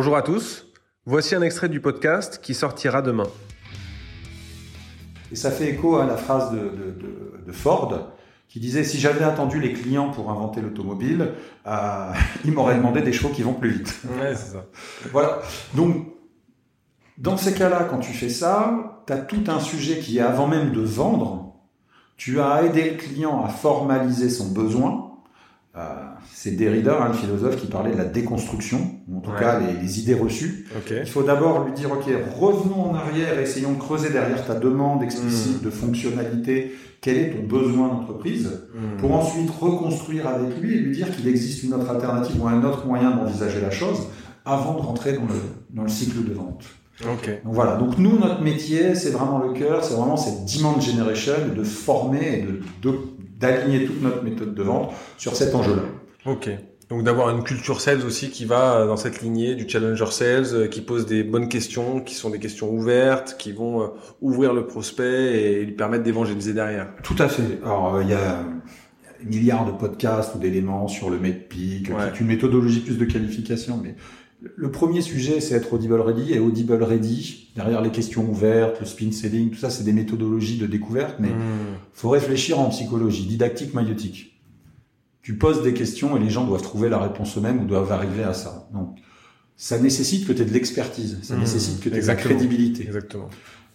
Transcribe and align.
Bonjour 0.00 0.16
à 0.16 0.22
tous, 0.22 0.64
voici 1.06 1.34
un 1.34 1.42
extrait 1.42 1.68
du 1.68 1.80
podcast 1.80 2.38
qui 2.40 2.54
sortira 2.54 3.02
demain. 3.02 3.26
Et 5.32 5.34
ça 5.34 5.50
fait 5.50 5.70
écho 5.70 5.96
à 5.96 6.06
la 6.06 6.16
phrase 6.16 6.52
de, 6.52 6.58
de, 6.58 7.44
de, 7.44 7.52
Ford 7.52 8.12
qui 8.46 8.60
disait 8.60 8.84
si 8.84 9.00
j'avais 9.00 9.24
attendu 9.24 9.58
les 9.58 9.72
clients 9.72 10.10
pour 10.10 10.30
inventer 10.30 10.60
l'automobile, 10.60 11.32
euh, 11.66 12.12
ils 12.44 12.52
m'auraient 12.52 12.76
demandé 12.76 13.02
des 13.02 13.12
chevaux 13.12 13.30
qui 13.30 13.42
vont 13.42 13.54
plus 13.54 13.70
vite. 13.70 14.00
Ouais, 14.20 14.36
c'est 14.36 14.52
ça. 14.52 14.66
voilà. 15.10 15.40
Donc, 15.74 16.06
dans 17.16 17.36
ces 17.36 17.52
cas-là, 17.52 17.88
quand 17.90 17.98
tu 17.98 18.12
fais 18.12 18.28
ça, 18.28 19.02
tu 19.04 19.12
as 19.12 19.18
tout 19.18 19.42
un 19.48 19.58
sujet 19.58 19.98
qui 19.98 20.18
est 20.18 20.22
avant 20.22 20.46
même 20.46 20.70
de 20.70 20.80
vendre. 20.80 21.56
Tu 22.16 22.40
as 22.40 22.62
aidé 22.62 22.90
le 22.90 22.96
client 22.98 23.44
à 23.44 23.48
formaliser 23.48 24.30
son 24.30 24.52
besoin 24.52 25.07
c'est 26.32 26.52
Derrida, 26.52 27.02
hein, 27.02 27.08
le 27.08 27.14
philosophe, 27.14 27.56
qui 27.56 27.66
parlait 27.66 27.92
de 27.92 27.98
la 27.98 28.04
déconstruction, 28.04 28.78
ou 29.08 29.18
en 29.18 29.20
tout 29.20 29.32
cas 29.32 29.60
les, 29.60 30.00
idées 30.00 30.14
reçues. 30.14 30.66
Il 30.90 31.06
faut 31.06 31.22
d'abord 31.22 31.64
lui 31.64 31.72
dire, 31.72 31.90
ok, 31.90 32.04
revenons 32.38 32.90
en 32.90 32.94
arrière, 32.94 33.38
essayons 33.38 33.72
de 33.72 33.78
creuser 33.78 34.10
derrière 34.10 34.46
ta 34.46 34.54
demande 34.54 35.02
explicite 35.02 35.60
hmm. 35.60 35.64
de 35.64 35.70
fonctionnalité, 35.70 36.74
quel 37.00 37.16
est 37.16 37.30
ton 37.30 37.42
besoin 37.42 37.88
d'entreprise, 37.88 38.50
hmm. 38.74 39.00
pour 39.00 39.14
ensuite 39.14 39.50
reconstruire 39.50 40.28
avec 40.28 40.60
lui 40.60 40.76
et 40.76 40.78
lui 40.78 40.94
dire 40.94 41.14
qu'il 41.14 41.26
existe 41.28 41.64
une 41.64 41.74
autre 41.74 41.90
alternative 41.90 42.40
ou 42.42 42.46
un 42.46 42.62
autre 42.64 42.86
moyen 42.86 43.10
d'envisager 43.10 43.60
la 43.60 43.70
chose 43.70 44.06
avant 44.44 44.74
de 44.74 44.80
rentrer 44.80 45.12
dans 45.14 45.26
le, 45.26 45.40
dans 45.70 45.82
le 45.82 45.88
cycle 45.88 46.24
de 46.24 46.32
vente. 46.32 46.64
Okay. 47.00 47.40
Donc 47.44 47.54
voilà. 47.54 47.76
Donc 47.76 47.98
nous, 47.98 48.18
notre 48.18 48.42
métier, 48.42 48.94
c'est 48.94 49.10
vraiment 49.10 49.38
le 49.38 49.52
cœur, 49.52 49.84
c'est 49.84 49.94
vraiment 49.94 50.16
cette 50.16 50.56
demand 50.56 50.80
generation 50.80 51.34
de 51.56 51.62
former 51.62 52.38
et 52.38 52.42
de, 52.42 52.60
de 52.82 52.98
d'aligner 53.38 53.86
toute 53.86 54.02
notre 54.02 54.22
méthode 54.22 54.54
de 54.54 54.62
vente 54.62 54.92
sur 55.16 55.34
cet 55.36 55.54
enjeu-là. 55.54 55.82
Ok. 56.26 56.50
Donc 56.88 57.02
d'avoir 57.02 57.28
une 57.28 57.44
culture 57.44 57.82
sales 57.82 58.04
aussi 58.04 58.30
qui 58.30 58.46
va 58.46 58.86
dans 58.86 58.96
cette 58.96 59.20
lignée 59.20 59.54
du 59.54 59.68
challenger 59.68 60.10
sales, 60.10 60.46
euh, 60.54 60.68
qui 60.68 60.80
pose 60.80 61.04
des 61.04 61.22
bonnes 61.22 61.48
questions, 61.48 62.00
qui 62.00 62.14
sont 62.14 62.30
des 62.30 62.38
questions 62.38 62.70
ouvertes, 62.70 63.36
qui 63.38 63.52
vont 63.52 63.82
euh, 63.82 63.86
ouvrir 64.22 64.54
le 64.54 64.66
prospect 64.66 65.04
et 65.04 65.64
lui 65.64 65.72
permettre 65.72 66.02
d'évangéliser 66.02 66.54
derrière. 66.54 66.88
Tout 67.02 67.16
à 67.18 67.28
fait. 67.28 67.58
Alors 67.62 67.96
euh, 67.96 68.02
il 68.02 68.08
y 68.08 68.14
a 68.14 68.42
milliards 69.22 69.66
de 69.66 69.72
podcasts 69.72 70.34
ou 70.36 70.38
d'éléments 70.38 70.88
sur 70.88 71.10
le 71.10 71.18
MedPeak, 71.18 71.86
qui 71.86 71.92
est 71.92 72.20
une 72.20 72.28
méthodologie 72.28 72.80
plus 72.80 72.96
de 72.96 73.04
qualification, 73.04 73.78
mais 73.82 73.96
le 74.40 74.70
premier 74.70 75.00
sujet, 75.00 75.40
c'est 75.40 75.54
être 75.54 75.72
audible 75.72 76.00
ready. 76.00 76.32
Et 76.32 76.38
audible 76.38 76.82
ready, 76.82 77.50
derrière 77.56 77.82
les 77.82 77.90
questions 77.90 78.28
ouvertes, 78.28 78.80
le 78.80 78.86
spin 78.86 79.10
selling, 79.10 79.50
tout 79.50 79.58
ça, 79.58 79.70
c'est 79.70 79.84
des 79.84 79.92
méthodologies 79.92 80.58
de 80.58 80.66
découverte. 80.66 81.16
Mais 81.18 81.30
hmm. 81.30 81.78
faut 81.92 82.10
réfléchir 82.10 82.58
en 82.58 82.68
psychologie, 82.68 83.26
didactique, 83.26 83.74
maïotique. 83.74 84.40
Tu 85.22 85.36
poses 85.36 85.62
des 85.62 85.74
questions 85.74 86.16
et 86.16 86.20
les 86.20 86.30
gens 86.30 86.46
doivent 86.46 86.62
trouver 86.62 86.88
la 86.88 86.98
réponse 86.98 87.36
eux-mêmes 87.36 87.60
ou 87.60 87.66
doivent 87.66 87.92
arriver 87.92 88.22
à 88.22 88.32
ça. 88.32 88.68
Donc, 88.72 88.98
ça 89.56 89.78
nécessite 89.78 90.26
que 90.26 90.32
tu 90.32 90.42
aies 90.42 90.46
de 90.46 90.54
l'expertise. 90.54 91.18
Ça 91.22 91.34
hmm. 91.34 91.40
nécessite 91.40 91.80
que 91.80 91.88
tu 91.88 91.96
aies 91.96 92.00
de 92.00 92.06
la 92.06 92.14
crédibilité. 92.14 92.84
Exactement. 92.84 93.28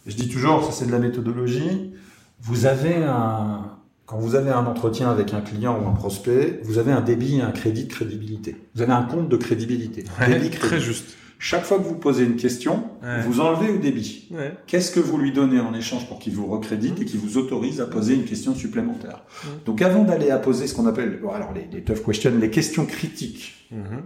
Je 0.05 0.15
dis 0.15 0.29
toujours, 0.29 0.63
ça 0.63 0.71
c'est 0.71 0.85
de 0.85 0.91
la 0.91 0.99
méthodologie. 0.99 1.93
Vous 2.41 2.65
avez 2.65 2.95
un, 2.95 3.77
quand 4.05 4.17
vous 4.17 4.35
avez 4.35 4.51
un 4.51 4.65
entretien 4.65 5.09
avec 5.09 5.33
un 5.33 5.41
client 5.41 5.79
ou 5.81 5.87
un 5.87 5.93
prospect, 5.93 6.59
vous 6.63 6.77
avez 6.77 6.91
un 6.91 7.01
débit 7.01 7.37
et 7.37 7.41
un 7.41 7.51
crédit 7.51 7.85
de 7.85 7.89
crédibilité. 7.89 8.55
Vous 8.75 8.81
avez 8.81 8.91
un 8.91 9.03
compte 9.03 9.29
de 9.29 9.37
crédibilité. 9.37 10.03
débit, 10.27 10.49
Très 10.49 10.79
juste. 10.79 11.15
Chaque 11.39 11.65
fois 11.65 11.77
que 11.77 11.83
vous 11.83 11.95
posez 11.95 12.23
une 12.23 12.37
question, 12.37 12.85
vous 13.25 13.41
enlevez 13.41 13.69
au 13.69 13.77
débit. 13.77 14.29
Qu'est-ce 14.65 14.91
que 14.91 15.01
vous 15.01 15.17
lui 15.17 15.33
donnez 15.33 15.59
en 15.59 15.73
échange 15.73 16.07
pour 16.07 16.19
qu'il 16.19 16.33
vous 16.33 16.45
recrédite 16.45 17.01
et 17.01 17.05
qu'il 17.05 17.19
vous 17.19 17.37
autorise 17.37 17.81
à 17.81 17.85
poser 17.85 18.15
une 18.15 18.23
question 18.23 18.55
supplémentaire 18.55 19.23
Donc 19.65 19.81
avant 19.81 20.05
d'aller 20.05 20.29
à 20.29 20.37
poser 20.37 20.67
ce 20.67 20.73
qu'on 20.73 20.87
appelle, 20.87 21.19
alors 21.33 21.53
les, 21.53 21.81
tough 21.81 22.01
questions, 22.05 22.31
les 22.39 22.49
questions 22.49 22.85
critiques, 22.85 23.67
mhm. 23.71 24.03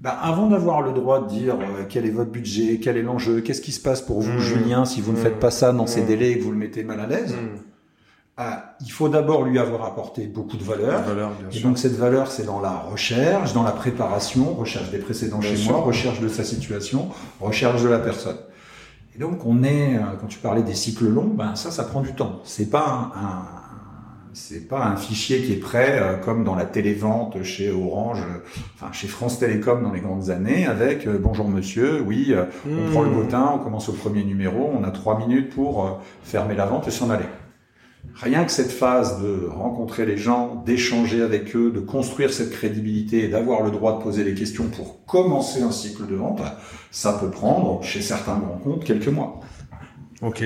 bah, 0.00 0.18
avant 0.22 0.48
d'avoir 0.48 0.80
le 0.80 0.94
droit 0.94 1.26
de 1.26 1.28
dire 1.28 1.56
euh, 1.60 1.84
quel 1.86 2.06
est 2.06 2.10
votre 2.10 2.30
budget, 2.30 2.78
quel 2.82 2.96
est 2.96 3.02
l'enjeu, 3.02 3.42
qu'est-ce 3.42 3.60
qui 3.60 3.72
se 3.72 3.80
passe 3.80 4.00
pour 4.00 4.22
vous, 4.22 4.32
mhm. 4.32 4.40
Julien, 4.40 4.84
si 4.86 5.02
vous 5.02 5.12
ne 5.12 5.18
faites 5.18 5.38
pas 5.38 5.50
ça 5.50 5.72
dans 5.72 5.86
ces 5.86 6.00
délais 6.00 6.30
et 6.30 6.38
que 6.38 6.44
vous 6.44 6.52
le 6.52 6.56
mettez 6.56 6.82
mal 6.82 7.00
à 7.00 7.06
l'aise, 7.06 7.34
ah, 8.44 8.74
il 8.80 8.90
faut 8.90 9.08
d'abord 9.08 9.44
lui 9.44 9.58
avoir 9.58 9.84
apporté 9.84 10.26
beaucoup 10.26 10.56
de 10.56 10.64
valeur. 10.64 11.02
et 11.52 11.60
donc 11.60 11.78
cette 11.78 11.96
valeur, 11.96 12.30
c'est 12.30 12.44
dans 12.44 12.60
la 12.60 12.76
recherche, 12.76 13.52
dans 13.52 13.62
la 13.62 13.70
préparation, 13.70 14.54
recherche 14.54 14.90
des 14.90 14.98
précédents 14.98 15.40
chez 15.40 15.56
moi, 15.68 15.80
recherche 15.80 16.20
de 16.20 16.28
sa 16.28 16.42
situation, 16.42 17.08
recherche 17.40 17.82
de 17.82 17.88
la 17.88 17.98
personne. 17.98 18.38
Et 19.14 19.18
donc 19.18 19.44
on 19.44 19.62
est, 19.62 19.96
euh, 19.96 20.00
quand 20.20 20.26
tu 20.26 20.38
parlais 20.38 20.62
des 20.62 20.74
cycles 20.74 21.06
longs, 21.06 21.30
ben 21.34 21.54
ça, 21.54 21.70
ça 21.70 21.84
prend 21.84 22.00
du 22.00 22.14
temps. 22.14 22.40
C'est 22.44 22.70
pas 22.70 23.12
un, 23.14 23.44
c'est 24.32 24.66
pas 24.66 24.86
un 24.86 24.96
fichier 24.96 25.42
qui 25.42 25.52
est 25.52 25.60
prêt 25.60 25.98
euh, 26.00 26.16
comme 26.16 26.42
dans 26.42 26.54
la 26.54 26.64
télévente 26.64 27.42
chez 27.42 27.70
Orange, 27.70 28.24
enfin 28.74 28.90
chez 28.92 29.06
France 29.06 29.38
Télécom 29.38 29.82
dans 29.82 29.92
les 29.92 30.00
grandes 30.00 30.30
années, 30.30 30.66
avec 30.66 31.06
euh, 31.06 31.18
bonjour 31.20 31.48
monsieur, 31.48 32.00
oui, 32.00 32.34
on 32.66 32.90
prend 32.90 33.02
le 33.02 33.10
hmm. 33.10 33.14
bottin, 33.14 33.52
on 33.54 33.58
commence 33.58 33.88
au 33.88 33.92
premier 33.92 34.24
numéro, 34.24 34.72
on 34.76 34.82
a 34.82 34.90
trois 34.90 35.18
minutes 35.18 35.50
pour 35.50 36.00
fermer 36.24 36.54
la 36.56 36.64
vente 36.64 36.88
et 36.88 36.90
s'en 36.90 37.10
aller. 37.10 37.26
Rien 38.14 38.44
que 38.44 38.52
cette 38.52 38.70
phase 38.70 39.22
de 39.22 39.46
rencontrer 39.46 40.04
les 40.04 40.16
gens, 40.16 40.62
d'échanger 40.66 41.22
avec 41.22 41.56
eux, 41.56 41.70
de 41.70 41.80
construire 41.80 42.32
cette 42.32 42.50
crédibilité 42.50 43.24
et 43.24 43.28
d'avoir 43.28 43.62
le 43.62 43.70
droit 43.70 43.98
de 43.98 44.02
poser 44.02 44.22
les 44.22 44.34
questions 44.34 44.68
pour 44.68 45.04
commencer 45.06 45.62
un 45.62 45.70
cycle 45.70 46.06
de 46.06 46.14
vente, 46.14 46.42
ça 46.90 47.14
peut 47.14 47.30
prendre, 47.30 47.82
chez 47.82 48.02
certains 48.02 48.38
grands 48.38 48.58
comptes, 48.58 48.84
quelques 48.84 49.08
mois. 49.08 49.40
Ok. 50.20 50.44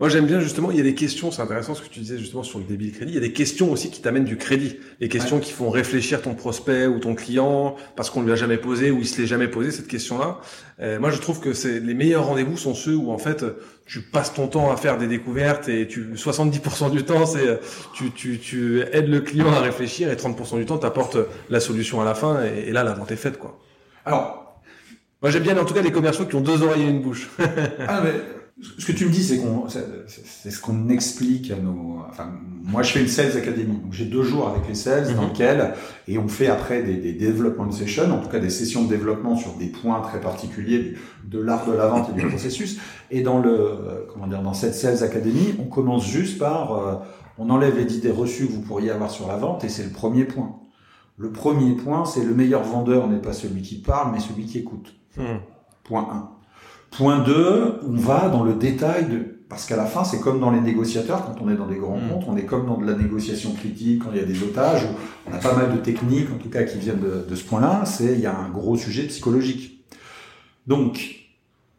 Moi, 0.00 0.08
j'aime 0.08 0.24
bien 0.24 0.40
justement, 0.40 0.70
il 0.70 0.78
y 0.78 0.80
a 0.80 0.82
des 0.82 0.94
questions, 0.94 1.30
c'est 1.30 1.42
intéressant 1.42 1.74
ce 1.74 1.82
que 1.82 1.88
tu 1.88 2.00
disais 2.00 2.16
justement 2.16 2.42
sur 2.42 2.58
le 2.58 2.64
débit 2.64 2.90
de 2.90 2.96
crédit, 2.96 3.12
il 3.12 3.14
y 3.16 3.18
a 3.18 3.20
des 3.20 3.34
questions 3.34 3.70
aussi 3.70 3.90
qui 3.90 4.00
t'amènent 4.00 4.24
du 4.24 4.38
crédit, 4.38 4.78
des 4.98 5.10
questions 5.10 5.40
qui 5.40 5.52
font 5.52 5.68
réfléchir 5.68 6.22
ton 6.22 6.34
prospect 6.34 6.86
ou 6.86 7.00
ton 7.00 7.14
client 7.14 7.76
parce 7.96 8.08
qu'on 8.08 8.22
lui 8.22 8.32
a 8.32 8.34
jamais 8.34 8.56
posé 8.56 8.90
ou 8.90 9.00
il 9.00 9.06
se 9.06 9.20
l'est 9.20 9.26
jamais 9.26 9.46
posé 9.46 9.70
cette 9.70 9.88
question-là. 9.88 10.40
Euh, 10.80 10.98
moi, 10.98 11.10
je 11.10 11.18
trouve 11.18 11.40
que 11.40 11.52
c'est 11.52 11.80
les 11.80 11.92
meilleurs 11.92 12.24
rendez-vous 12.24 12.56
sont 12.56 12.72
ceux 12.72 12.96
où 12.96 13.10
en 13.10 13.18
fait 13.18 13.44
tu 13.84 14.00
passes 14.00 14.32
ton 14.32 14.48
temps 14.48 14.72
à 14.72 14.78
faire 14.78 14.96
des 14.96 15.06
découvertes 15.06 15.68
et 15.68 15.86
tu 15.86 16.14
70% 16.14 16.90
du 16.90 17.04
temps 17.04 17.26
c'est 17.26 17.60
tu, 17.92 18.10
tu, 18.10 18.38
tu 18.38 18.80
aides 18.92 19.08
le 19.08 19.20
client 19.20 19.52
à 19.52 19.60
réfléchir 19.60 20.10
et 20.10 20.14
30% 20.14 20.56
du 20.56 20.64
temps 20.64 20.78
tu 20.78 20.86
apportes 20.86 21.18
la 21.50 21.60
solution 21.60 22.00
à 22.00 22.06
la 22.06 22.14
fin 22.14 22.42
et, 22.42 22.72
là 22.72 22.84
la 22.84 22.94
vente 22.94 23.10
est 23.10 23.16
faite 23.16 23.36
quoi. 23.36 23.58
Alors, 24.06 24.62
moi 25.20 25.30
j'aime 25.30 25.42
bien 25.42 25.58
en 25.58 25.66
tout 25.66 25.74
cas 25.74 25.82
les 25.82 25.92
commerciaux 25.92 26.24
qui 26.24 26.36
ont 26.36 26.40
deux 26.40 26.62
oreilles 26.62 26.84
et 26.84 26.88
une 26.88 27.02
bouche. 27.02 27.28
ah 27.86 28.00
mais 28.02 28.39
ce 28.78 28.84
que 28.84 28.92
tu 28.92 29.06
me 29.06 29.10
dis, 29.10 29.22
c'est 29.22 29.38
qu'on, 29.38 29.66
c'est 29.68 30.50
ce 30.50 30.60
qu'on 30.60 30.88
explique 30.90 31.50
à 31.50 31.56
nos. 31.56 32.00
Enfin, 32.08 32.30
moi, 32.62 32.82
je 32.82 32.92
fais 32.92 33.00
une 33.00 33.08
sales 33.08 33.36
academy, 33.36 33.78
donc 33.78 33.92
j'ai 33.92 34.04
deux 34.04 34.22
jours 34.22 34.48
avec 34.48 34.68
les 34.68 34.74
sales 34.74 35.14
dans 35.14 35.22
mhm. 35.22 35.28
lesquels 35.28 35.74
et 36.08 36.18
on 36.18 36.28
fait 36.28 36.48
après 36.48 36.82
des, 36.82 36.96
des 36.96 37.12
development 37.14 37.70
sessions, 37.70 38.10
en 38.10 38.18
tout 38.18 38.28
cas 38.28 38.38
des 38.38 38.50
sessions 38.50 38.84
de 38.84 38.88
développement 38.88 39.36
sur 39.36 39.54
des 39.54 39.68
points 39.68 40.00
très 40.02 40.20
particuliers 40.20 40.94
de 41.24 41.38
l'art 41.40 41.66
de 41.66 41.72
la 41.72 41.86
vente 41.86 42.10
et 42.10 42.20
du 42.20 42.26
processus. 42.28 42.78
Et 43.10 43.22
dans 43.22 43.38
le, 43.38 44.06
comment 44.12 44.26
dire, 44.26 44.42
dans 44.42 44.54
cette 44.54 44.74
sales 44.74 45.02
academy, 45.02 45.54
on 45.58 45.64
commence 45.64 46.06
juste 46.06 46.38
par, 46.38 46.72
euh, 46.72 46.94
on 47.38 47.48
enlève 47.48 47.78
les 47.78 47.96
idées 47.96 48.10
reçues 48.10 48.46
que 48.46 48.52
vous 48.52 48.62
pourriez 48.62 48.90
avoir 48.90 49.10
sur 49.10 49.26
la 49.26 49.36
vente 49.36 49.64
et 49.64 49.70
c'est 49.70 49.84
le 49.84 49.90
premier 49.90 50.24
point. 50.24 50.56
Le 51.16 51.30
premier 51.32 51.74
point, 51.76 52.04
c'est 52.04 52.24
le 52.24 52.34
meilleur 52.34 52.62
vendeur 52.62 53.06
n'est 53.06 53.20
pas 53.20 53.32
celui 53.32 53.62
qui 53.62 53.80
parle, 53.80 54.12
mais 54.12 54.20
celui 54.20 54.44
qui 54.44 54.58
écoute. 54.58 54.94
Hmm. 55.16 55.38
Point 55.84 56.08
1. 56.10 56.39
Point 56.90 57.20
2, 57.20 57.80
on 57.86 57.96
va 57.96 58.28
dans 58.28 58.44
le 58.44 58.54
détail 58.54 59.08
de... 59.08 59.36
Parce 59.48 59.66
qu'à 59.66 59.76
la 59.76 59.86
fin, 59.86 60.04
c'est 60.04 60.20
comme 60.20 60.38
dans 60.38 60.50
les 60.50 60.60
négociateurs, 60.60 61.24
quand 61.24 61.42
on 61.42 61.50
est 61.50 61.56
dans 61.56 61.66
des 61.66 61.76
grands 61.76 61.96
mm. 61.98 62.08
comptes, 62.08 62.24
on 62.28 62.36
est 62.36 62.44
comme 62.44 62.66
dans 62.66 62.78
de 62.78 62.86
la 62.86 62.96
négociation 62.96 63.52
critique, 63.52 64.04
quand 64.04 64.10
il 64.12 64.18
y 64.18 64.22
a 64.22 64.26
des 64.26 64.42
otages, 64.42 64.86
on 65.28 65.34
a 65.34 65.38
pas 65.38 65.56
mal 65.56 65.72
de 65.72 65.78
techniques, 65.78 66.28
en 66.32 66.38
tout 66.38 66.48
cas, 66.48 66.62
qui 66.62 66.78
viennent 66.78 67.00
de, 67.00 67.34
ce 67.34 67.44
point-là, 67.44 67.84
c'est 67.84 68.12
il 68.14 68.20
y 68.20 68.26
a 68.26 68.36
un 68.36 68.48
gros 68.48 68.76
sujet 68.76 69.04
psychologique. 69.04 69.84
Donc, 70.66 71.26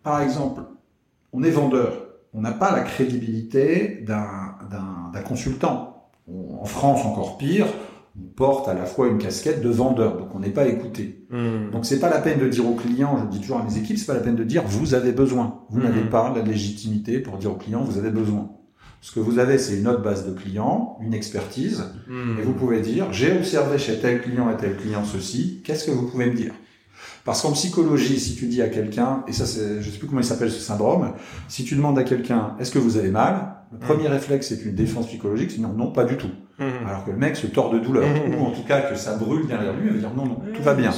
par 0.03 0.21
exemple, 0.21 0.63
on 1.31 1.43
est 1.43 1.49
vendeur, 1.49 1.93
on 2.33 2.41
n'a 2.41 2.51
pas 2.51 2.71
la 2.71 2.81
crédibilité 2.81 4.03
d'un 4.05 5.21
consultant. 5.25 6.09
en 6.27 6.65
France, 6.65 7.05
encore 7.05 7.37
pire, 7.37 7.67
on 8.19 8.23
porte 8.35 8.67
à 8.67 8.73
la 8.73 8.85
fois 8.85 9.07
une 9.07 9.17
casquette 9.17 9.61
de 9.61 9.69
vendeur, 9.69 10.17
donc 10.17 10.35
on 10.35 10.39
n'est 10.39 10.49
pas 10.49 10.67
écouté. 10.67 11.25
Hmm. 11.29 11.71
Donc 11.71 11.85
c'est 11.85 11.99
pas 11.99 12.09
la 12.09 12.19
peine 12.19 12.39
de 12.39 12.47
dire 12.47 12.67
au 12.67 12.75
client, 12.75 13.17
je 13.19 13.37
dis 13.37 13.41
toujours 13.41 13.59
à 13.59 13.63
mes 13.63 13.77
équipes, 13.77 13.97
c'est 13.97 14.05
pas 14.05 14.13
la 14.13 14.19
peine 14.19 14.35
de 14.35 14.43
dire 14.43 14.63
vous 14.65 14.93
avez 14.93 15.11
besoin. 15.11 15.61
Vous 15.69 15.79
hmm. 15.79 15.83
n'avez 15.83 16.01
pas 16.01 16.33
la 16.35 16.41
légitimité 16.41 17.19
pour 17.19 17.37
dire 17.37 17.51
au 17.51 17.55
client 17.55 17.83
vous 17.83 17.97
avez 17.97 18.11
besoin. 18.11 18.51
Ce 19.03 19.11
que 19.11 19.19
vous 19.19 19.39
avez, 19.39 19.57
c'est 19.57 19.79
une 19.79 19.87
autre 19.87 20.03
base 20.03 20.27
de 20.27 20.31
clients, 20.31 20.99
une 21.01 21.15
expertise, 21.15 21.85
hmm. 22.07 22.39
et 22.39 22.43
vous 22.43 22.53
pouvez 22.53 22.81
dire 22.81 23.11
j'ai 23.13 23.31
observé 23.31 23.77
chez 23.77 23.99
tel 23.99 24.21
client 24.21 24.51
et 24.51 24.57
tel 24.57 24.75
client 24.75 25.03
ceci, 25.05 25.61
qu'est-ce 25.63 25.85
que 25.85 25.91
vous 25.91 26.07
pouvez 26.07 26.27
me 26.27 26.35
dire? 26.35 26.53
Parce 27.23 27.41
qu'en 27.41 27.51
psychologie, 27.51 28.19
si 28.19 28.35
tu 28.35 28.47
dis 28.47 28.61
à 28.61 28.69
quelqu'un, 28.69 29.23
et 29.27 29.33
ça 29.33 29.45
c'est, 29.45 29.81
je 29.81 29.89
sais 29.89 29.97
plus 29.97 30.07
comment 30.07 30.21
il 30.21 30.25
s'appelle 30.25 30.51
ce 30.51 30.59
syndrome, 30.59 31.13
si 31.47 31.63
tu 31.63 31.75
demandes 31.75 31.97
à 31.99 32.03
quelqu'un, 32.03 32.55
est-ce 32.59 32.71
que 32.71 32.79
vous 32.79 32.97
avez 32.97 33.09
mal? 33.09 33.55
Le 33.71 33.79
premier 33.79 34.07
réflexe, 34.07 34.49
c'est 34.49 34.65
une 34.65 34.75
défense 34.75 35.07
psychologique, 35.07 35.51
c'est 35.51 35.61
non, 35.61 35.69
non, 35.73 35.91
pas 35.91 36.03
du 36.03 36.17
tout. 36.17 36.31
Alors 36.87 37.05
que 37.05 37.11
le 37.11 37.17
mec 37.17 37.35
se 37.35 37.47
tord 37.47 37.71
de 37.71 37.79
douleur, 37.79 38.05
ou 38.37 38.45
en 38.45 38.51
tout 38.51 38.63
cas 38.63 38.81
que 38.81 38.95
ça 38.95 39.15
brûle 39.17 39.47
derrière 39.47 39.73
lui, 39.73 39.87
il 39.87 39.93
va 39.93 39.99
dire 39.99 40.13
non, 40.15 40.25
non, 40.25 40.41
tout 40.53 40.61
va 40.61 40.73
bien. 40.73 40.91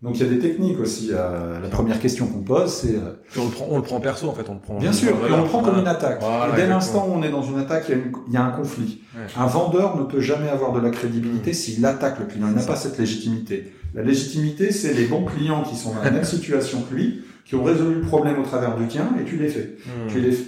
Donc 0.00 0.16
il 0.16 0.24
y 0.24 0.26
a 0.26 0.32
des 0.32 0.38
techniques 0.38 0.78
aussi. 0.78 1.10
Euh, 1.12 1.60
la 1.60 1.68
première 1.68 1.98
question 1.98 2.28
qu'on 2.28 2.42
pose, 2.42 2.72
c'est... 2.72 2.94
Euh, 2.94 3.14
on, 3.36 3.46
le 3.46 3.50
prend, 3.50 3.66
on 3.68 3.76
le 3.78 3.82
prend 3.82 3.98
perso 3.98 4.28
en 4.28 4.32
fait, 4.32 4.48
on 4.48 4.54
le 4.54 4.60
prend... 4.60 4.78
Bien 4.78 4.92
sûr, 4.92 5.10
et 5.10 5.32
on 5.32 5.42
le 5.42 5.48
prend 5.48 5.60
comme 5.62 5.78
une 5.78 5.88
attaque. 5.88 6.22
et 6.22 6.56
dès 6.56 6.68
l'instant 6.68 7.08
où 7.08 7.14
on 7.14 7.22
est 7.22 7.30
dans 7.30 7.42
une 7.42 7.58
attaque, 7.58 7.86
il 7.88 7.96
y 7.96 8.00
a, 8.00 8.04
il 8.28 8.32
y 8.32 8.36
a 8.36 8.44
un 8.44 8.50
conflit. 8.50 9.02
Un 9.36 9.46
vendeur 9.46 9.96
ne 9.96 10.04
peut 10.04 10.20
jamais 10.20 10.48
avoir 10.48 10.72
de 10.72 10.80
la 10.80 10.90
crédibilité 10.90 11.52
s'il 11.52 11.84
attaque 11.84 12.20
le 12.20 12.26
client. 12.26 12.46
Il 12.48 12.54
n'a 12.54 12.62
pas 12.62 12.76
cette 12.76 12.98
légitimité. 12.98 13.72
La 13.94 14.02
légitimité, 14.02 14.70
c'est 14.70 14.92
les 14.92 15.06
bons 15.06 15.24
clients 15.24 15.62
qui 15.62 15.74
sont 15.74 15.94
dans 15.94 16.02
la 16.02 16.10
même 16.10 16.24
situation 16.24 16.82
que 16.82 16.94
lui, 16.94 17.24
qui 17.44 17.54
ont 17.54 17.64
résolu 17.64 17.96
le 17.96 18.00
problème 18.02 18.38
au 18.38 18.44
travers 18.44 18.76
du 18.76 18.86
tien, 18.86 19.08
et 19.20 19.24
tu 19.24 19.36
les 19.36 19.48
fais. 19.48 19.76
Hmm. 19.86 20.08
Tu 20.08 20.20
les 20.20 20.32
fais. 20.32 20.44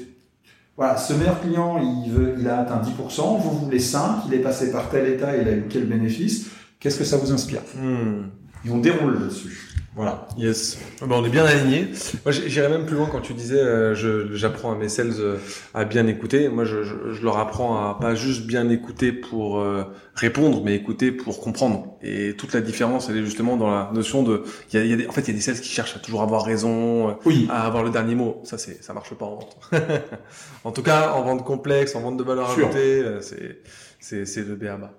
Voilà, 0.76 0.97
ce 0.97 1.12
meilleur 1.14 1.41
client, 1.41 1.79
il, 1.79 2.12
veut, 2.12 2.35
il 2.38 2.49
a 2.49 2.61
atteint 2.61 2.81
10%, 2.81 3.41
vous 3.41 3.58
voulez 3.58 3.81
5, 3.81 4.26
il 4.29 4.35
est 4.35 4.38
passé 4.38 4.70
par 4.70 4.88
tel 4.88 5.06
état, 5.06 5.37
il 5.37 5.49
a 5.49 5.52
eu 5.52 5.64
quel 5.69 5.87
bénéfice. 5.87 6.47
Qu'est-ce 6.79 6.99
que 6.99 7.05
ça 7.05 7.17
vous 7.17 7.32
inspire? 7.32 7.61
Hmm. 7.76 8.29
Et 8.65 8.71
on 8.71 8.79
déroule 8.79 9.15
là-dessus. 9.15 9.71
Voilà. 9.97 10.29
Yes. 10.39 10.79
Ben, 11.01 11.09
on 11.11 11.25
est 11.25 11.31
bien 11.31 11.45
alignés. 11.45 11.89
Moi, 12.25 12.33
j'irais 12.33 12.69
même 12.69 12.87
plus 12.87 12.95
loin 12.95 13.09
quand 13.11 13.21
tu 13.21 13.35
disais, 13.35 13.61
euh, 13.61 14.35
j'apprends 14.37 14.73
à 14.73 14.77
mes 14.77 14.89
sales 14.89 15.15
euh, 15.19 15.37
à 15.75 15.85
bien 15.85 16.07
écouter. 16.07 16.49
Moi, 16.49 16.65
je, 16.65 16.85
je, 16.85 17.12
je, 17.12 17.25
leur 17.25 17.39
apprends 17.39 17.77
à 17.77 17.99
pas 18.01 18.15
juste 18.15 18.47
bien 18.47 18.69
écouter 18.71 19.11
pour 19.11 19.59
euh, 19.59 19.83
répondre, 20.15 20.62
mais 20.65 20.77
écouter 20.77 21.11
pour 21.11 21.41
comprendre. 21.41 21.99
Et 22.03 22.37
toute 22.37 22.55
la 22.55 22.61
différence, 22.61 23.11
elle 23.11 23.17
est 23.17 23.25
justement 23.25 23.57
dans 23.57 23.69
la 23.69 23.91
notion 23.93 24.23
de, 24.23 24.45
y 24.73 24.77
a, 24.77 24.85
y 24.85 24.93
a 24.93 24.97
des, 24.97 25.09
en 25.09 25.12
fait, 25.12 25.23
il 25.23 25.29
y 25.29 25.31
a 25.33 25.35
des 25.35 25.41
sales 25.41 25.61
qui 25.61 25.69
cherchent 25.69 25.97
à 25.97 25.99
toujours 25.99 26.23
avoir 26.23 26.45
raison, 26.45 27.19
oui. 27.25 27.49
à 27.51 27.67
avoir 27.67 27.83
le 27.83 27.91
dernier 27.91 28.15
mot. 28.15 28.41
Ça, 28.45 28.59
c'est, 28.59 28.85
ça 28.85 28.95
marche 28.95 29.12
pas 29.15 29.27
en 29.27 29.35
vente. 29.37 29.57
en 30.65 30.71
tout 30.71 30.83
cas, 30.83 31.15
en 31.15 31.25
vente 31.25 31.45
complexe, 31.45 31.97
en 31.97 32.01
vente 32.01 32.17
de 32.17 32.23
valeur 32.23 32.49
ajoutée, 32.49 33.05
c'est, 33.23 33.59
c'est, 33.99 34.25
c'est 34.25 34.47
le 34.47 34.55
BABA. 34.55 34.93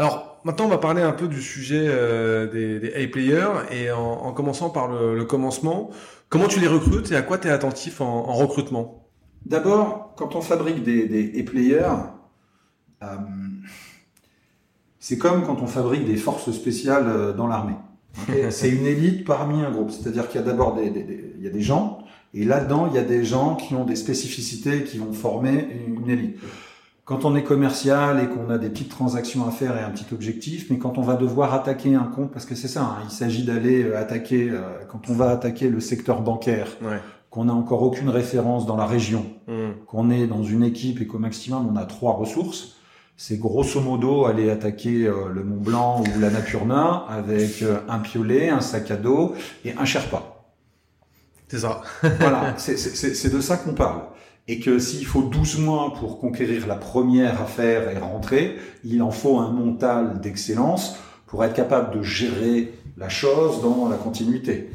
Alors 0.00 0.40
maintenant, 0.44 0.64
on 0.64 0.68
va 0.70 0.78
parler 0.78 1.02
un 1.02 1.12
peu 1.12 1.28
du 1.28 1.42
sujet 1.42 1.84
euh, 1.86 2.50
des, 2.50 2.80
des 2.80 3.04
A-players 3.04 3.66
et 3.70 3.90
en, 3.90 4.32
commençant 4.32 4.70
par 4.70 4.88
le, 4.88 5.26
commencement. 5.26 5.90
Comment 6.30 6.48
tu 6.48 6.58
les 6.58 6.68
recrutes 6.68 7.12
et 7.12 7.16
à 7.16 7.20
quoi 7.20 7.36
tu 7.36 7.48
es 7.48 7.50
attentif 7.50 8.00
en, 8.00 8.22
recrutement? 8.22 9.10
D'abord, 9.44 10.14
quand 10.16 10.36
on 10.36 10.40
fabrique 10.40 10.82
des, 10.82 11.06
des 11.06 11.38
A-players, 11.38 11.96
euh, 13.02 13.16
c'est 14.98 15.18
comme 15.18 15.44
quand 15.44 15.60
on 15.60 15.66
fabrique 15.66 16.06
des 16.06 16.16
forces 16.16 16.50
spéciales 16.50 17.06
euh, 17.06 17.32
dans 17.34 17.46
l'armée. 17.46 17.76
c'est 18.48 18.70
une 18.70 18.86
élite 18.86 19.26
parmi 19.26 19.62
un 19.62 19.70
groupe. 19.70 19.90
C'est-à-dire 19.90 20.28
qu'il 20.28 20.40
y 20.40 20.42
a 20.42 20.46
d'abord 20.46 20.76
des, 20.76 20.88
des, 20.88 21.34
il 21.36 21.44
y 21.44 21.46
a 21.46 21.50
des 21.50 21.60
gens, 21.60 21.98
et 22.32 22.46
là-dedans, 22.46 22.86
il 22.86 22.94
y 22.94 22.98
a 22.98 23.04
des 23.04 23.22
gens 23.22 23.54
qui 23.54 23.74
ont 23.74 23.84
des 23.84 23.96
spécificités 23.96 24.84
qui 24.84 24.96
vont 24.96 25.12
former 25.12 25.68
une 25.86 26.08
élite 26.08 26.38
quand 27.10 27.24
on 27.24 27.34
est 27.34 27.42
commercial 27.42 28.22
et 28.22 28.28
qu'on 28.28 28.50
a 28.50 28.58
des 28.58 28.68
petites 28.68 28.88
transactions 28.88 29.44
à 29.44 29.50
faire 29.50 29.76
et 29.76 29.80
un 29.80 29.90
petit 29.90 30.06
objectif, 30.14 30.70
mais 30.70 30.78
quand 30.78 30.96
on 30.96 31.02
va 31.02 31.16
devoir 31.16 31.52
attaquer 31.54 31.96
un 31.96 32.04
compte, 32.04 32.30
parce 32.30 32.44
que 32.44 32.54
c'est 32.54 32.68
ça, 32.68 32.82
hein, 32.82 32.98
il 33.02 33.10
s'agit 33.10 33.42
d'aller 33.42 33.82
euh, 33.82 33.98
attaquer, 33.98 34.48
euh, 34.48 34.60
quand 34.88 35.10
on 35.10 35.14
va 35.14 35.30
attaquer 35.30 35.70
le 35.70 35.80
secteur 35.80 36.22
bancaire, 36.22 36.68
qu'on 37.28 37.46
n'a 37.46 37.52
encore 37.52 37.82
aucune 37.82 38.10
référence 38.10 38.64
dans 38.64 38.76
la 38.76 38.86
région, 38.86 39.26
hmm. 39.48 39.86
qu'on 39.88 40.08
est 40.08 40.28
dans 40.28 40.44
une 40.44 40.62
équipe 40.62 41.00
et 41.00 41.08
qu'au 41.08 41.18
maximum 41.18 41.66
on 41.68 41.74
a 41.74 41.84
trois 41.84 42.12
ressources, 42.12 42.76
c'est 43.16 43.40
grosso 43.40 43.80
modo 43.80 44.26
aller 44.26 44.48
attaquer 44.48 45.08
euh, 45.08 45.30
le 45.34 45.42
Mont 45.42 45.60
Blanc 45.60 46.04
ou 46.04 46.20
la 46.20 46.30
Napurna 46.30 47.06
avec 47.08 47.64
un 47.88 47.98
piolet, 47.98 48.50
un 48.50 48.60
sac 48.60 48.88
à 48.92 48.96
dos 48.96 49.34
et 49.64 49.74
un 49.76 49.84
Sherpa. 49.84 50.44
C'est 51.48 51.58
ça. 51.58 51.82
voilà, 52.20 52.54
c'est 52.56 53.32
de 53.34 53.40
ça 53.40 53.56
qu'on 53.56 53.74
parle 53.74 54.02
et 54.50 54.58
que 54.58 54.80
s'il 54.80 55.06
faut 55.06 55.22
12 55.22 55.60
mois 55.60 55.94
pour 55.94 56.18
conquérir 56.18 56.66
la 56.66 56.74
première 56.74 57.40
affaire 57.40 57.88
et 57.88 57.96
rentrer, 57.96 58.56
il 58.82 59.00
en 59.00 59.12
faut 59.12 59.38
un 59.38 59.52
mental 59.52 60.20
d'excellence 60.20 60.96
pour 61.28 61.44
être 61.44 61.54
capable 61.54 61.96
de 61.96 62.02
gérer 62.02 62.72
la 62.96 63.08
chose 63.08 63.62
dans 63.62 63.88
la 63.88 63.96
continuité, 63.96 64.70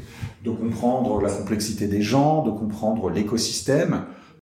de 0.45 0.49
comprendre 0.49 1.19
la 1.19 1.29
complexité 1.29 1.87
des 1.87 2.01
gens, 2.01 2.41
de 2.43 2.51
comprendre 2.51 3.09
l'écosystème, 3.09 4.05